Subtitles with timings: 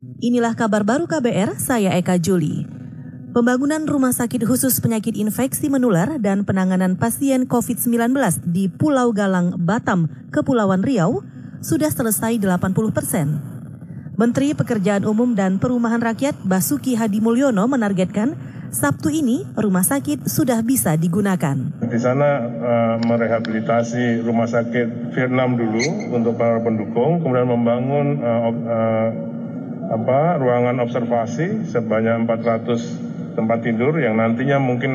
[0.00, 2.64] Inilah kabar baru KBR, saya Eka Juli.
[3.36, 8.16] Pembangunan rumah sakit khusus penyakit infeksi menular dan penanganan pasien COVID-19
[8.48, 11.20] di Pulau Galang, Batam, Kepulauan Riau
[11.60, 13.44] sudah selesai 80 persen.
[14.16, 18.40] Menteri Pekerjaan Umum dan Perumahan Rakyat Basuki Hadi Mulyono menargetkan
[18.72, 21.76] Sabtu ini rumah sakit sudah bisa digunakan.
[21.84, 29.29] Di sana uh, merehabilitasi rumah sakit Vietnam dulu untuk para pendukung, kemudian membangun uh, uh,
[29.90, 34.94] apa ruangan observasi sebanyak 400 tempat tidur yang nantinya mungkin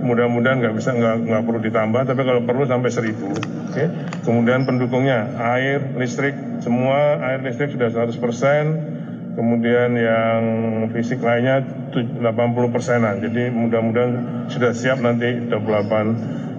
[0.00, 3.40] mudah-mudahan nggak bisa nggak nggak perlu ditambah tapi kalau perlu sampai 1000 oke
[3.72, 3.88] okay?
[4.24, 8.16] kemudian pendukungnya air listrik semua air listrik sudah 100%
[9.40, 10.42] kemudian yang
[10.92, 13.24] fisik lainnya 80 persenan.
[13.24, 14.12] Jadi mudah-mudahan
[14.50, 15.56] sudah siap nanti 28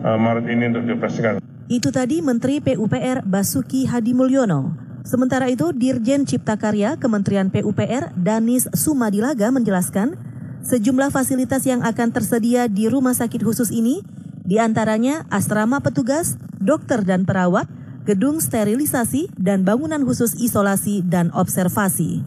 [0.01, 1.33] uh, Maret ini untuk dioperasikan.
[1.71, 4.90] Itu tadi Menteri PUPR Basuki Hadi Mulyono.
[5.01, 10.13] Sementara itu, Dirjen Cipta Karya Kementerian PUPR Danis Sumadilaga menjelaskan
[10.61, 14.05] sejumlah fasilitas yang akan tersedia di rumah sakit khusus ini
[14.45, 17.65] di antaranya asrama petugas, dokter dan perawat,
[18.05, 22.25] gedung sterilisasi, dan bangunan khusus isolasi dan observasi.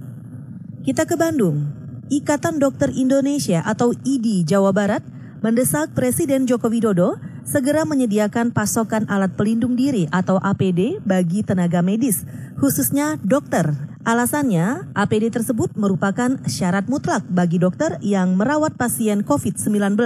[0.83, 1.71] Kita ke Bandung.
[2.13, 5.01] Ikatan Dokter Indonesia atau IDI Jawa Barat
[5.41, 12.25] mendesak Presiden Joko Widodo segera menyediakan pasokan alat pelindung diri atau APD bagi tenaga medis,
[12.59, 13.77] khususnya dokter.
[14.05, 19.97] Alasannya, APD tersebut merupakan syarat mutlak bagi dokter yang merawat pasien COVID-19.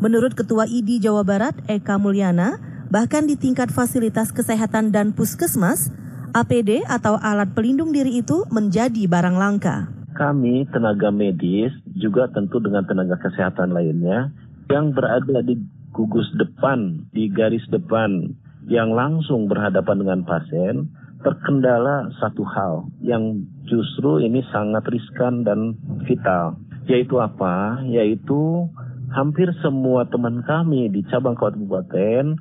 [0.00, 2.60] Menurut Ketua IDI Jawa Barat, Eka Mulyana,
[2.92, 5.88] bahkan di tingkat fasilitas kesehatan dan puskesmas,
[6.34, 9.88] APD atau alat pelindung diri itu menjadi barang langka.
[10.18, 14.34] Kami tenaga medis juga tentu dengan tenaga kesehatan lainnya
[14.70, 15.58] yang berada di
[15.94, 18.34] gugus depan, di garis depan
[18.66, 20.90] yang langsung berhadapan dengan pasien
[21.24, 26.60] terkendala satu hal yang justru ini sangat riskan dan vital.
[26.84, 27.80] Yaitu apa?
[27.88, 28.68] Yaitu
[29.14, 32.36] hampir semua teman kami di cabang kabupaten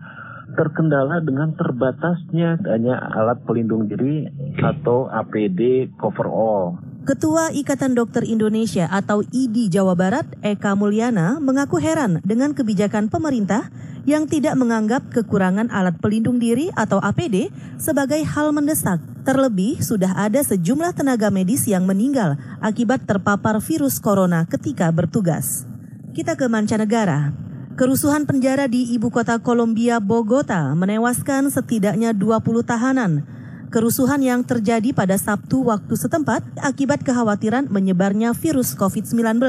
[0.54, 4.28] terkendala dengan terbatasnya adanya alat pelindung diri
[4.60, 6.78] atau APD cover all.
[7.04, 13.68] Ketua Ikatan Dokter Indonesia atau IDI Jawa Barat, Eka Mulyana, mengaku heran dengan kebijakan pemerintah
[14.08, 19.04] yang tidak menganggap kekurangan alat pelindung diri atau APD sebagai hal mendesak.
[19.28, 25.68] Terlebih, sudah ada sejumlah tenaga medis yang meninggal akibat terpapar virus corona ketika bertugas.
[26.16, 27.36] Kita ke mancanegara.
[27.76, 33.28] Kerusuhan penjara di ibu kota Kolombia, Bogota, menewaskan setidaknya 20 tahanan.
[33.74, 39.42] Kerusuhan yang terjadi pada Sabtu waktu setempat akibat kekhawatiran menyebarnya virus COVID-19.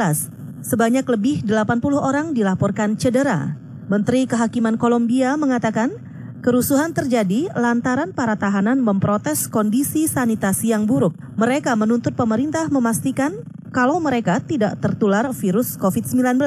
[0.65, 3.61] Sebanyak lebih 80 orang dilaporkan cedera.
[3.93, 5.93] Menteri Kehakiman Kolombia mengatakan,
[6.41, 11.13] kerusuhan terjadi lantaran para tahanan memprotes kondisi sanitasi yang buruk.
[11.37, 13.45] Mereka menuntut pemerintah memastikan
[13.77, 16.41] kalau mereka tidak tertular virus COVID-19.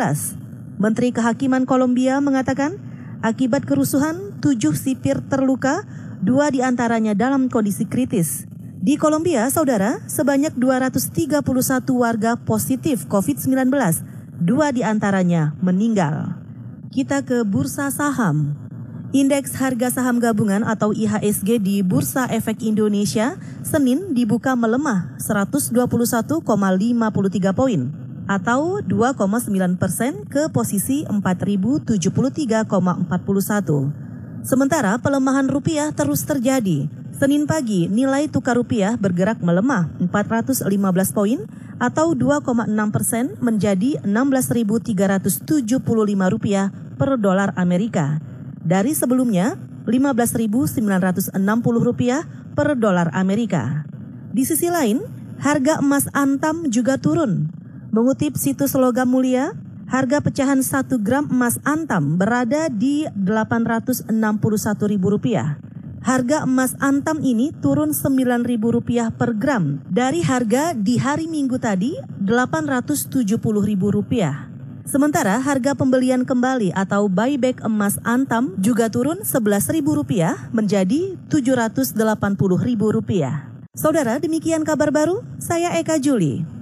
[0.81, 2.81] Menteri Kehakiman Kolombia mengatakan,
[3.21, 5.85] akibat kerusuhan, tujuh sipir terluka,
[6.21, 8.49] dua di antaranya dalam kondisi kritis.
[8.77, 11.43] Di Kolombia, saudara, sebanyak 231
[11.97, 13.73] warga positif COVID-19,
[14.39, 16.37] dua di antaranya meninggal.
[16.93, 18.67] Kita ke Bursa Saham.
[19.15, 26.43] Indeks harga saham gabungan atau IHSG di Bursa Efek Indonesia Senin dibuka melemah 121,53
[27.55, 27.87] poin
[28.27, 34.06] atau 2,9 persen ke posisi 4.073,41.
[34.47, 36.87] Sementara pelemahan rupiah terus terjadi.
[37.11, 40.63] Senin pagi nilai tukar rupiah bergerak melemah 415
[41.11, 41.43] poin
[41.83, 45.83] atau 2,6 persen menjadi 16.375
[46.31, 48.23] rupiah per dolar Amerika.
[48.63, 51.35] Dari sebelumnya 15.960
[51.83, 52.23] rupiah
[52.55, 53.83] per dolar Amerika.
[54.31, 55.03] Di sisi lain,
[55.43, 57.51] harga emas antam juga turun
[57.91, 59.55] Mengutip situs Logam Mulia,
[59.87, 65.63] harga pecahan 1 gram emas antam berada di Rp861.000.
[66.03, 74.47] Harga emas antam ini turun Rp9.000 per gram dari harga di hari Minggu tadi Rp870.000.
[74.87, 79.83] Sementara harga pembelian kembali atau buyback emas antam juga turun Rp11.000
[80.55, 83.11] menjadi Rp780.000.
[83.75, 85.27] Saudara, demikian kabar baru.
[85.43, 86.56] Saya Eka Juli.